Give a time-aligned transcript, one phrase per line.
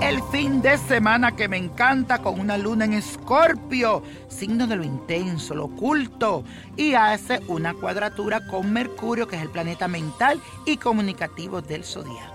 [0.00, 4.82] el fin de semana que me encanta con una luna en escorpio, signo de lo
[4.82, 6.42] intenso, lo oculto,
[6.74, 12.31] y hace una cuadratura con Mercurio, que es el planeta mental y comunicativo del zodiaco.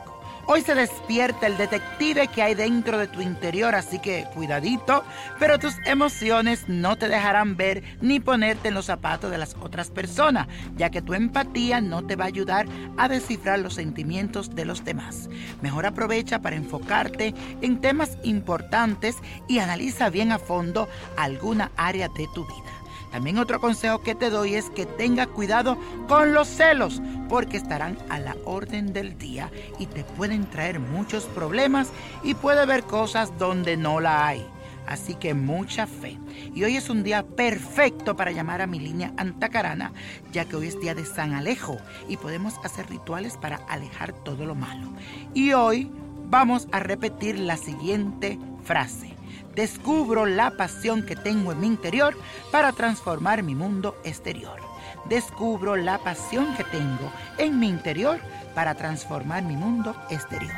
[0.49, 5.03] Hoy se despierta el detective que hay dentro de tu interior, así que cuidadito,
[5.39, 9.91] pero tus emociones no te dejarán ver ni ponerte en los zapatos de las otras
[9.91, 10.47] personas,
[10.77, 12.65] ya que tu empatía no te va a ayudar
[12.95, 15.29] a descifrar los sentimientos de los demás.
[15.61, 19.17] Mejor aprovecha para enfocarte en temas importantes
[19.49, 20.87] y analiza bien a fondo
[21.17, 22.86] alguna área de tu vida.
[23.17, 25.75] También otro consejo que te doy es que tengas cuidado
[26.07, 29.49] con los celos, porque estarán a la orden del día
[29.79, 31.89] y te pueden traer muchos problemas
[32.21, 34.45] y puede haber cosas donde no la hay.
[34.85, 36.19] Así que mucha fe.
[36.53, 39.93] Y hoy es un día perfecto para llamar a mi línea antacarana,
[40.31, 44.45] ya que hoy es día de San Alejo y podemos hacer rituales para alejar todo
[44.45, 44.93] lo malo.
[45.33, 45.89] Y hoy
[46.29, 49.17] vamos a repetir la siguiente frase
[49.57, 52.15] descubro la pasión que tengo en mi interior
[52.51, 54.61] para transformar mi mundo exterior.
[55.09, 58.19] Descubro la pasión que tengo en mi interior
[58.53, 60.53] para transformar mi mundo exterior.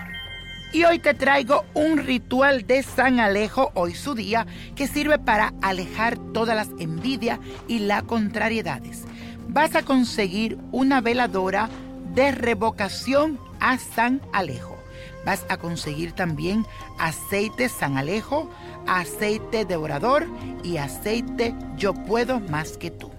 [0.74, 5.54] Y hoy te traigo un ritual de San Alejo, hoy su día, que sirve para
[5.62, 7.40] alejar todas las envidias
[7.70, 9.06] y las contrariedades.
[9.48, 11.70] Vas a conseguir una veladora
[12.14, 14.79] de revocación a San Alejo.
[15.26, 16.66] Vas a conseguir también
[16.98, 18.50] aceite San Alejo,
[18.88, 20.28] aceite de orador
[20.64, 23.12] y aceite yo puedo más que tú.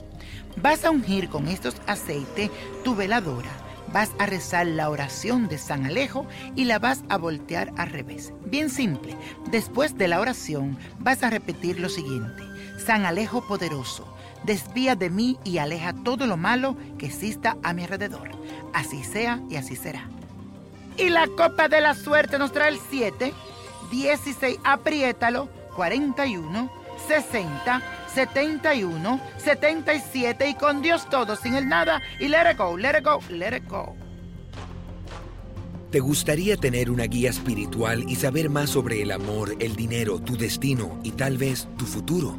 [0.56, 2.50] Vas a ungir con estos aceites
[2.84, 3.50] tu veladora.
[3.92, 8.32] Vas a rezar la oración de San Alejo y la vas a voltear al revés.
[8.46, 9.16] Bien simple.
[9.50, 12.42] Después de la oración vas a repetir lo siguiente.
[12.78, 14.06] San Alejo poderoso,
[14.44, 18.30] desvía de mí y aleja todo lo malo que exista a mi alrededor.
[18.72, 20.08] Así sea y así será.
[21.00, 23.33] Y la copa de la suerte nos trae el 7,
[23.91, 26.71] 16, apriétalo, 41,
[27.09, 27.83] 60,
[28.15, 33.05] 71, 77 y con Dios todo, sin el nada y let it go, let it
[33.05, 33.97] go, let it go.
[35.91, 40.37] ¿Te gustaría tener una guía espiritual y saber más sobre el amor, el dinero, tu
[40.37, 42.38] destino y tal vez tu futuro?